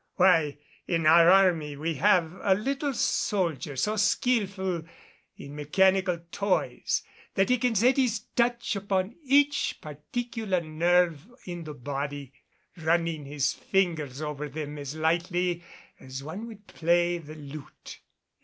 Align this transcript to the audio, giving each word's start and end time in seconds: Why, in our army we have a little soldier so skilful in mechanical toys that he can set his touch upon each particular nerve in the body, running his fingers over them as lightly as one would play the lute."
Why, 0.15 0.57
in 0.87 1.05
our 1.05 1.29
army 1.29 1.75
we 1.77 1.93
have 1.93 2.33
a 2.41 2.55
little 2.55 2.91
soldier 2.91 3.75
so 3.75 3.97
skilful 3.97 4.81
in 5.37 5.55
mechanical 5.55 6.21
toys 6.31 7.03
that 7.35 7.49
he 7.51 7.59
can 7.59 7.75
set 7.75 7.97
his 7.97 8.21
touch 8.35 8.75
upon 8.75 9.13
each 9.23 9.79
particular 9.79 10.59
nerve 10.59 11.27
in 11.45 11.65
the 11.65 11.75
body, 11.75 12.33
running 12.77 13.25
his 13.25 13.53
fingers 13.53 14.23
over 14.23 14.49
them 14.49 14.79
as 14.79 14.95
lightly 14.95 15.63
as 15.99 16.23
one 16.23 16.47
would 16.47 16.65
play 16.65 17.19
the 17.19 17.35
lute." 17.35 17.99